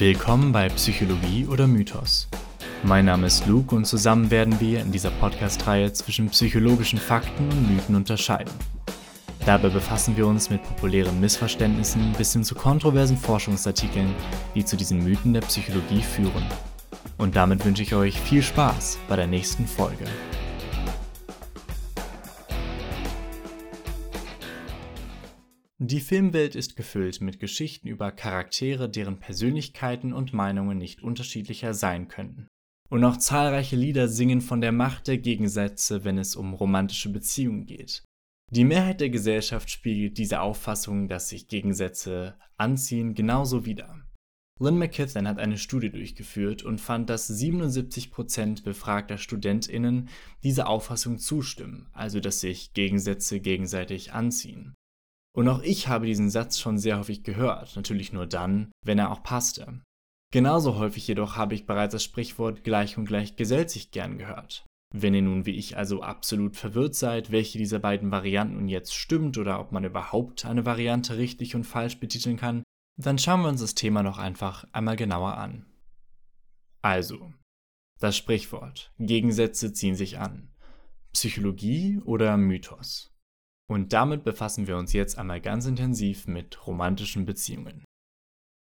[0.00, 2.26] Willkommen bei Psychologie oder Mythos.
[2.84, 7.70] Mein Name ist Luke und zusammen werden wir in dieser Podcast-Reihe zwischen psychologischen Fakten und
[7.70, 8.50] Mythen unterscheiden.
[9.44, 14.14] Dabei befassen wir uns mit populären Missverständnissen bis hin zu kontroversen Forschungsartikeln,
[14.54, 16.46] die zu diesen Mythen der Psychologie führen.
[17.18, 20.06] Und damit wünsche ich euch viel Spaß bei der nächsten Folge.
[25.90, 32.06] Die Filmwelt ist gefüllt mit Geschichten über Charaktere, deren Persönlichkeiten und Meinungen nicht unterschiedlicher sein
[32.06, 32.46] könnten.
[32.88, 37.66] Und auch zahlreiche Lieder singen von der Macht der Gegensätze, wenn es um romantische Beziehungen
[37.66, 38.04] geht.
[38.52, 44.00] Die Mehrheit der Gesellschaft spiegelt diese Auffassung, dass sich Gegensätze anziehen, genauso wider.
[44.60, 50.08] Lynn McKithen hat eine Studie durchgeführt und fand, dass 77% befragter StudentInnen
[50.44, 54.74] dieser Auffassung zustimmen, also dass sich Gegensätze gegenseitig anziehen.
[55.36, 59.12] Und auch ich habe diesen Satz schon sehr häufig gehört, natürlich nur dann, wenn er
[59.12, 59.82] auch passte.
[60.32, 64.64] Genauso häufig jedoch habe ich bereits das Sprichwort gleich und gleich gesellt sich gern gehört.
[64.92, 68.94] Wenn ihr nun wie ich also absolut verwirrt seid, welche dieser beiden Varianten nun jetzt
[68.94, 72.64] stimmt oder ob man überhaupt eine Variante richtig und falsch betiteln kann,
[72.96, 75.66] dann schauen wir uns das Thema noch einfach einmal genauer an.
[76.82, 77.32] Also,
[78.00, 80.52] das Sprichwort Gegensätze ziehen sich an.
[81.12, 83.09] Psychologie oder Mythos?
[83.70, 87.84] Und damit befassen wir uns jetzt einmal ganz intensiv mit romantischen Beziehungen.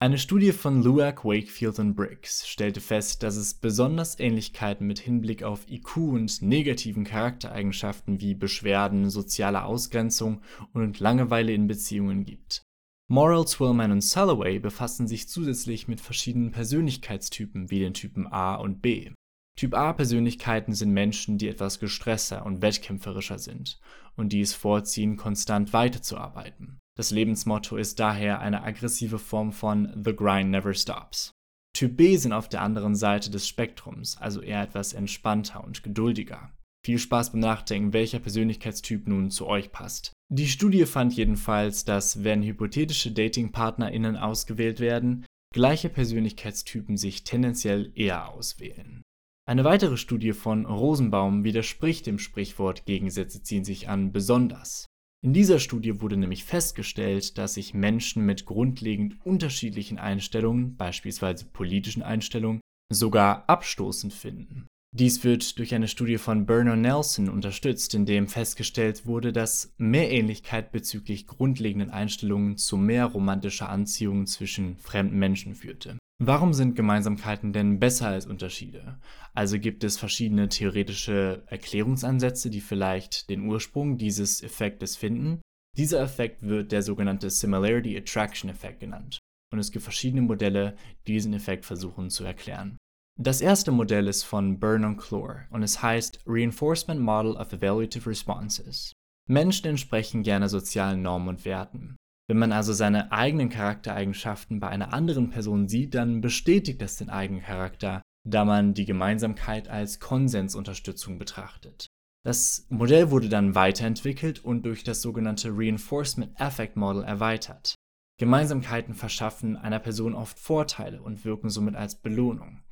[0.01, 5.45] Eine Studie von Luac, Wakefield und Briggs stellte fest, dass es besonders Ähnlichkeiten mit Hinblick
[5.45, 10.43] auf IQ und negativen Charaktereigenschaften wie Beschwerden, soziale Ausgrenzung
[10.75, 12.65] und Langeweile in Beziehungen gibt.
[13.09, 18.83] Morrill, Twillman und Salloway befassen sich zusätzlich mit verschiedenen Persönlichkeitstypen wie den Typen A und
[18.83, 19.11] B.
[19.59, 23.81] Typ A-Persönlichkeiten sind Menschen, die etwas gestresster und wettkämpferischer sind
[24.15, 26.79] und die es vorziehen, konstant weiterzuarbeiten.
[26.97, 31.33] Das Lebensmotto ist daher eine aggressive Form von The Grind Never Stops.
[31.77, 36.53] Typ B sind auf der anderen Seite des Spektrums, also eher etwas entspannter und geduldiger.
[36.87, 40.13] Viel Spaß beim Nachdenken, welcher Persönlichkeitstyp nun zu euch passt.
[40.33, 48.29] Die Studie fand jedenfalls, dass wenn hypothetische Datingpartnerinnen ausgewählt werden, gleiche Persönlichkeitstypen sich tendenziell eher
[48.29, 49.03] auswählen.
[49.49, 54.85] Eine weitere Studie von Rosenbaum widerspricht dem Sprichwort Gegensätze ziehen sich an besonders.
[55.25, 62.03] In dieser Studie wurde nämlich festgestellt, dass sich Menschen mit grundlegend unterschiedlichen Einstellungen, beispielsweise politischen
[62.03, 62.61] Einstellungen,
[62.93, 64.67] sogar abstoßend finden.
[64.95, 70.13] Dies wird durch eine Studie von Bernard Nelson unterstützt, in dem festgestellt wurde, dass mehr
[70.13, 75.97] Ähnlichkeit bezüglich grundlegenden Einstellungen zu mehr romantischer Anziehung zwischen fremden Menschen führte.
[76.21, 78.99] Warum sind Gemeinsamkeiten denn besser als Unterschiede?
[79.35, 85.41] Also gibt es verschiedene theoretische Erklärungsansätze, die vielleicht den Ursprung dieses Effektes finden.
[85.77, 89.19] Dieser Effekt wird der sogenannte Similarity Attraction Effekt genannt.
[89.53, 92.77] Und es gibt verschiedene Modelle, die diesen Effekt versuchen zu erklären.
[93.17, 98.93] Das erste Modell ist von und Clore und es heißt Reinforcement Model of Evaluative Responses.
[99.29, 101.97] Menschen entsprechen gerne sozialen Normen und Werten.
[102.29, 107.09] Wenn man also seine eigenen Charaktereigenschaften bei einer anderen Person sieht, dann bestätigt das den
[107.09, 111.87] eigenen Charakter, da man die Gemeinsamkeit als Konsensunterstützung betrachtet.
[112.25, 117.75] Das Modell wurde dann weiterentwickelt und durch das sogenannte Reinforcement Effect Model erweitert.
[118.19, 122.63] Gemeinsamkeiten verschaffen einer Person oft Vorteile und wirken somit als Belohnung.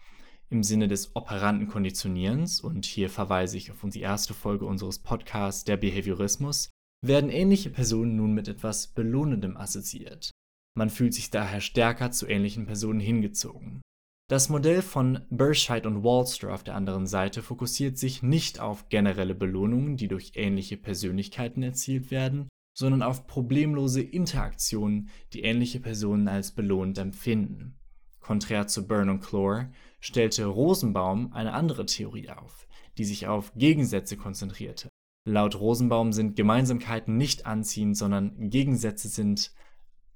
[0.50, 5.64] Im Sinne des operanten Konditionierens, und hier verweise ich auf unsere erste Folge unseres Podcasts
[5.64, 6.68] Der Behaviorismus,
[7.02, 10.30] werden ähnliche Personen nun mit etwas Belohnendem assoziiert.
[10.76, 13.82] Man fühlt sich daher stärker zu ähnlichen Personen hingezogen.
[14.28, 19.36] Das Modell von Burscheid und Wallster auf der anderen Seite fokussiert sich nicht auf generelle
[19.36, 26.50] Belohnungen, die durch ähnliche Persönlichkeiten erzielt werden, sondern auf problemlose Interaktionen, die ähnliche Personen als
[26.52, 27.78] belohnend empfinden.
[28.18, 29.70] Konträr zu Byrne und Clore
[30.00, 32.66] stellte Rosenbaum eine andere Theorie auf,
[32.98, 34.88] die sich auf Gegensätze konzentrierte.
[35.26, 39.52] Laut Rosenbaum sind Gemeinsamkeiten nicht anziehend, sondern Gegensätze sind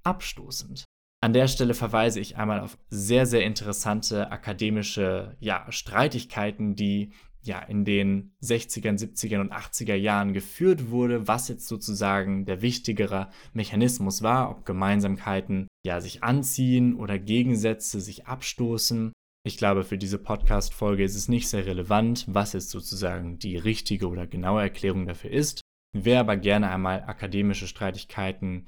[0.03, 0.85] abstoßend.
[1.19, 7.11] An der Stelle verweise ich einmal auf sehr, sehr interessante akademische ja, Streitigkeiten, die
[7.43, 13.29] ja in den 60ern, 70ern und 80er Jahren geführt wurde, was jetzt sozusagen der wichtigere
[13.53, 19.11] Mechanismus war, ob Gemeinsamkeiten ja sich anziehen oder Gegensätze sich abstoßen.
[19.43, 24.07] Ich glaube, für diese Podcast-Folge ist es nicht sehr relevant, was jetzt sozusagen die richtige
[24.07, 25.61] oder genaue Erklärung dafür ist.
[25.93, 28.67] Wer aber gerne einmal akademische Streitigkeiten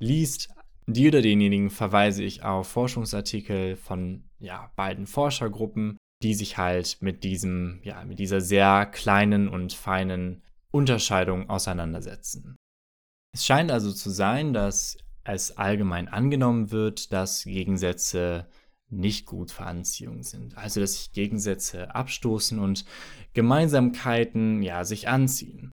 [0.00, 0.48] liest,
[0.86, 7.22] die oder denjenigen verweise ich auf Forschungsartikel von ja, beiden Forschergruppen, die sich halt mit
[7.22, 12.56] diesem, ja, mit dieser sehr kleinen und feinen Unterscheidung auseinandersetzen.
[13.34, 18.48] Es scheint also zu sein, dass es allgemein angenommen wird, dass Gegensätze
[18.90, 20.56] nicht gut für Anziehung sind.
[20.56, 22.84] Also dass sich Gegensätze abstoßen und
[23.34, 25.70] Gemeinsamkeiten ja sich anziehen.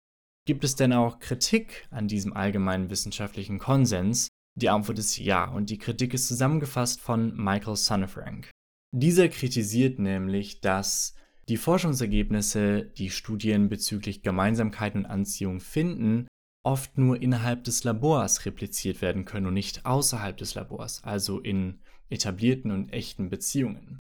[0.47, 4.29] Gibt es denn auch Kritik an diesem allgemeinen wissenschaftlichen Konsens?
[4.57, 8.51] Die Antwort ist ja und die Kritik ist zusammengefasst von Michael Sonnefrank.
[8.93, 11.15] Dieser kritisiert nämlich, dass
[11.49, 16.27] die Forschungsergebnisse, die Studien bezüglich Gemeinsamkeit und Anziehung finden,
[16.63, 21.81] oft nur innerhalb des Labors repliziert werden können und nicht außerhalb des Labors, also in
[22.11, 23.99] etablierten und echten Beziehungen.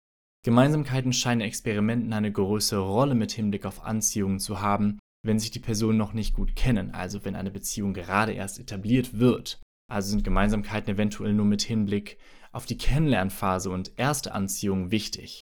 [0.44, 5.60] Gemeinsamkeiten scheinen Experimenten eine größere Rolle mit Hinblick auf Anziehung zu haben, wenn sich die
[5.60, 9.60] Personen noch nicht gut kennen, also wenn eine Beziehung gerade erst etabliert wird.
[9.88, 12.18] Also sind Gemeinsamkeiten eventuell nur mit Hinblick
[12.50, 15.42] auf die Kennenlernphase und erste Anziehung wichtig.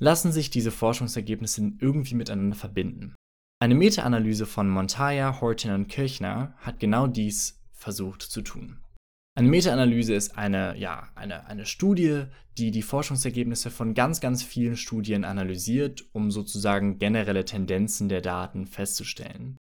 [0.00, 3.14] Lassen sich diese Forschungsergebnisse irgendwie miteinander verbinden?
[3.58, 8.78] Eine Meta-Analyse von Montoya, Horton und Kirchner hat genau dies versucht zu tun.
[9.38, 12.24] Eine Meta-Analyse ist eine, ja, eine, eine Studie,
[12.56, 18.66] die die Forschungsergebnisse von ganz, ganz vielen Studien analysiert, um sozusagen generelle Tendenzen der Daten
[18.66, 19.58] festzustellen.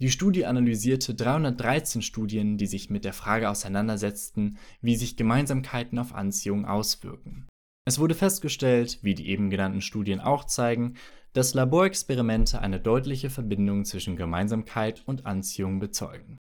[0.00, 6.14] Die Studie analysierte 313 Studien, die sich mit der Frage auseinandersetzten, wie sich Gemeinsamkeiten auf
[6.14, 7.46] Anziehung auswirken.
[7.86, 10.94] Es wurde festgestellt, wie die eben genannten Studien auch zeigen,
[11.34, 16.38] dass Laborexperimente eine deutliche Verbindung zwischen Gemeinsamkeit und Anziehung bezeugen.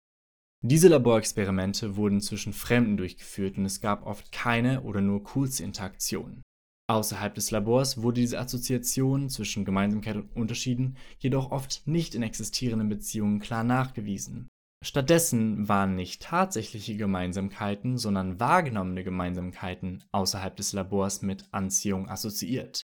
[0.64, 6.42] Diese Laborexperimente wurden zwischen Fremden durchgeführt und es gab oft keine oder nur kurze Interaktionen.
[6.88, 12.88] Außerhalb des Labors wurde diese Assoziation zwischen Gemeinsamkeit und Unterschieden jedoch oft nicht in existierenden
[12.88, 14.48] Beziehungen klar nachgewiesen.
[14.84, 22.82] Stattdessen waren nicht tatsächliche Gemeinsamkeiten, sondern wahrgenommene Gemeinsamkeiten außerhalb des Labors mit Anziehung assoziiert.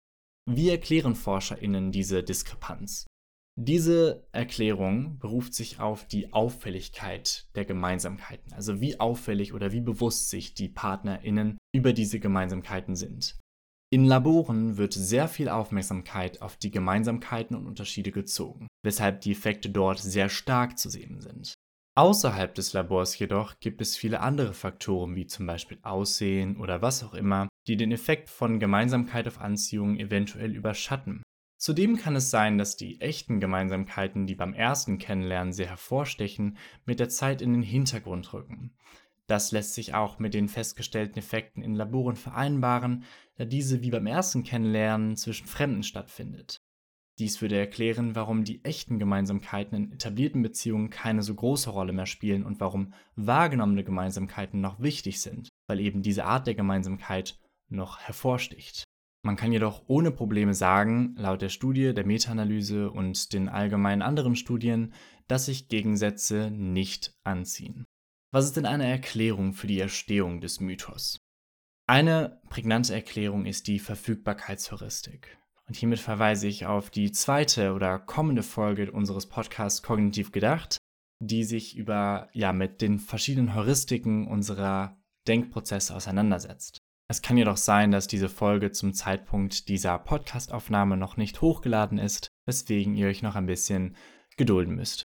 [0.50, 3.06] Wie erklären ForscherInnen diese Diskrepanz?
[3.60, 10.30] Diese Erklärung beruft sich auf die Auffälligkeit der Gemeinsamkeiten, also wie auffällig oder wie bewusst
[10.30, 13.36] sich die PartnerInnen über diese Gemeinsamkeiten sind.
[13.90, 19.72] In Laboren wird sehr viel Aufmerksamkeit auf die Gemeinsamkeiten und Unterschiede gezogen, weshalb die Effekte
[19.72, 21.56] dort sehr stark zu sehen sind.
[21.98, 27.04] Außerhalb des Labors jedoch gibt es viele andere Faktoren wie zum Beispiel Aussehen oder was
[27.04, 31.24] auch immer, die den Effekt von Gemeinsamkeit auf Anziehung eventuell überschatten.
[31.58, 37.00] Zudem kann es sein, dass die echten Gemeinsamkeiten, die beim ersten Kennenlernen sehr hervorstechen, mit
[37.00, 38.76] der Zeit in den Hintergrund rücken.
[39.26, 43.04] Das lässt sich auch mit den festgestellten Effekten in Laboren vereinbaren,
[43.36, 46.62] da diese wie beim ersten Kennenlernen zwischen Fremden stattfindet.
[47.20, 52.06] Dies würde erklären, warum die echten Gemeinsamkeiten in etablierten Beziehungen keine so große Rolle mehr
[52.06, 57.40] spielen und warum wahrgenommene Gemeinsamkeiten noch wichtig sind, weil eben diese Art der Gemeinsamkeit
[57.70, 58.84] noch hervorsticht.
[59.28, 64.38] Man kann jedoch ohne Probleme sagen, laut der Studie, der Meta-Analyse und den allgemeinen anderen
[64.38, 64.94] Studien,
[65.28, 67.84] dass sich Gegensätze nicht anziehen.
[68.32, 71.20] Was ist denn eine Erklärung für die Erstehung des Mythos?
[71.88, 75.38] Eine prägnante Erklärung ist die Verfügbarkeitsheuristik.
[75.68, 80.78] Und hiermit verweise ich auf die zweite oder kommende Folge unseres Podcasts Kognitiv gedacht,
[81.20, 84.98] die sich über ja mit den verschiedenen Heuristiken unserer
[85.28, 86.80] Denkprozesse auseinandersetzt.
[87.10, 92.28] Es kann jedoch sein, dass diese Folge zum Zeitpunkt dieser Podcastaufnahme noch nicht hochgeladen ist,
[92.46, 93.96] weswegen ihr euch noch ein bisschen
[94.36, 95.04] gedulden müsst.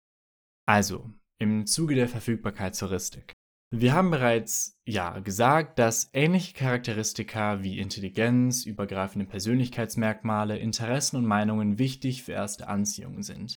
[0.66, 3.34] Also, im Zuge der Verfügbarkeitsheuristik.
[3.72, 11.78] Wir haben bereits ja gesagt, dass ähnliche Charakteristika wie Intelligenz, übergreifende Persönlichkeitsmerkmale, Interessen und Meinungen
[11.78, 13.56] wichtig für erste Anziehungen sind.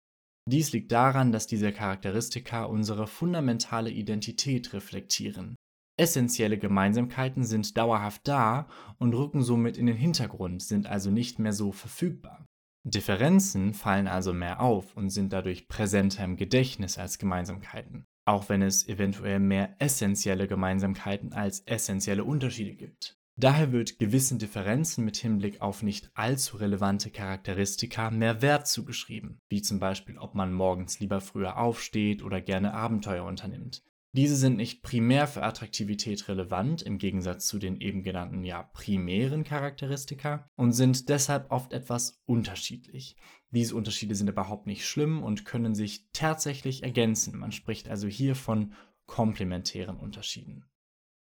[0.51, 5.55] Dies liegt daran, dass diese Charakteristika unsere fundamentale Identität reflektieren.
[5.99, 8.67] Essentielle Gemeinsamkeiten sind dauerhaft da
[8.99, 12.47] und rücken somit in den Hintergrund, sind also nicht mehr so verfügbar.
[12.85, 18.63] Differenzen fallen also mehr auf und sind dadurch präsenter im Gedächtnis als Gemeinsamkeiten, auch wenn
[18.63, 23.17] es eventuell mehr essentielle Gemeinsamkeiten als essentielle Unterschiede gibt.
[23.39, 29.63] Daher wird gewissen Differenzen mit Hinblick auf nicht allzu relevante Charakteristika mehr Wert zugeschrieben, wie
[29.63, 33.83] zum Beispiel ob man morgens lieber früher aufsteht oder gerne Abenteuer unternimmt.
[34.15, 39.43] Diese sind nicht primär für Attraktivität relevant, im Gegensatz zu den eben genannten ja primären
[39.43, 43.17] Charakteristika, und sind deshalb oft etwas unterschiedlich.
[43.51, 47.39] Diese Unterschiede sind überhaupt nicht schlimm und können sich tatsächlich ergänzen.
[47.39, 48.75] Man spricht also hier von
[49.07, 50.67] komplementären Unterschieden.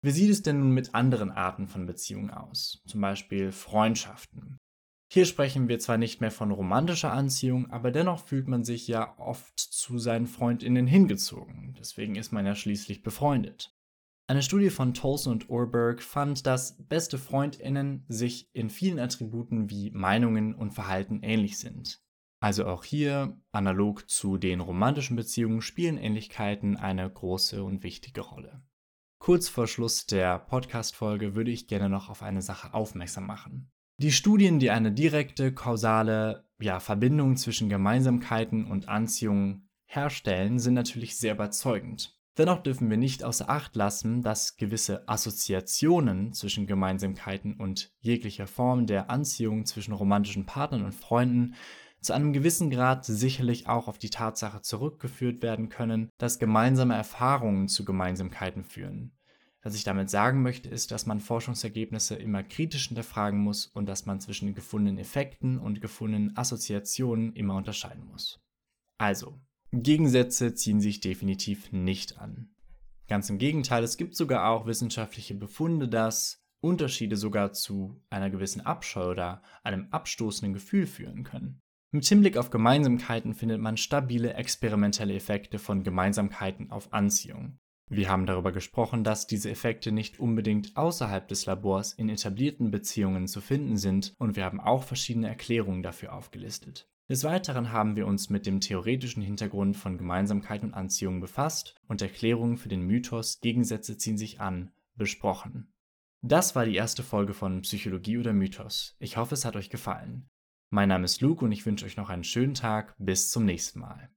[0.03, 2.81] Wie sieht es denn nun mit anderen Arten von Beziehungen aus?
[2.87, 4.57] Zum Beispiel Freundschaften.
[5.13, 9.13] Hier sprechen wir zwar nicht mehr von romantischer Anziehung, aber dennoch fühlt man sich ja
[9.19, 11.75] oft zu seinen Freundinnen hingezogen.
[11.77, 13.75] Deswegen ist man ja schließlich befreundet.
[14.27, 19.91] Eine Studie von Tolson und Orberg fand, dass beste Freundinnen sich in vielen Attributen wie
[19.91, 22.01] Meinungen und Verhalten ähnlich sind.
[22.39, 28.63] Also auch hier, analog zu den romantischen Beziehungen, spielen Ähnlichkeiten eine große und wichtige Rolle.
[29.19, 33.73] Kurz vor Schluss der Podcast-Folge würde ich gerne noch auf eine Sache aufmerksam machen.
[34.01, 41.17] Die Studien, die eine direkte kausale ja, Verbindung zwischen Gemeinsamkeiten und Anziehung herstellen, sind natürlich
[41.17, 42.17] sehr überzeugend.
[42.35, 48.87] Dennoch dürfen wir nicht außer Acht lassen, dass gewisse Assoziationen zwischen Gemeinsamkeiten und jeglicher Form
[48.87, 51.53] der Anziehung zwischen romantischen Partnern und Freunden
[52.01, 57.67] zu einem gewissen Grad sicherlich auch auf die Tatsache zurückgeführt werden können, dass gemeinsame Erfahrungen
[57.67, 59.11] zu Gemeinsamkeiten führen.
[59.63, 64.07] Was ich damit sagen möchte, ist, dass man Forschungsergebnisse immer kritisch hinterfragen muss und dass
[64.07, 68.39] man zwischen gefundenen Effekten und gefundenen Assoziationen immer unterscheiden muss.
[68.97, 69.39] Also,
[69.71, 72.49] Gegensätze ziehen sich definitiv nicht an.
[73.07, 78.61] Ganz im Gegenteil, es gibt sogar auch wissenschaftliche Befunde, dass Unterschiede sogar zu einer gewissen
[78.61, 81.59] Abscheu oder einem abstoßenden Gefühl führen können.
[81.91, 87.59] Mit Hinblick auf Gemeinsamkeiten findet man stabile experimentelle Effekte von Gemeinsamkeiten auf Anziehung.
[87.93, 93.27] Wir haben darüber gesprochen, dass diese Effekte nicht unbedingt außerhalb des Labors in etablierten Beziehungen
[93.27, 96.87] zu finden sind und wir haben auch verschiedene Erklärungen dafür aufgelistet.
[97.09, 102.01] Des Weiteren haben wir uns mit dem theoretischen Hintergrund von Gemeinsamkeit und Anziehung befasst und
[102.01, 105.73] Erklärungen für den Mythos Gegensätze ziehen sich an besprochen.
[106.21, 108.95] Das war die erste Folge von Psychologie oder Mythos.
[108.99, 110.29] Ich hoffe, es hat euch gefallen.
[110.69, 112.95] Mein Name ist Luke und ich wünsche euch noch einen schönen Tag.
[112.99, 114.11] Bis zum nächsten Mal.